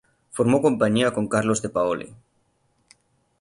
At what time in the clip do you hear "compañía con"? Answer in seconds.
0.63-1.27